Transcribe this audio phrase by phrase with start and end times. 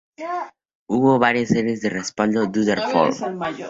[0.89, 3.21] Hubo varias series de respaldo en "Thunderbolt".